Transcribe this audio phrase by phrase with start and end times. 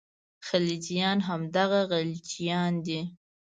[0.47, 2.99] خلجیان همدغه غلجیان دي.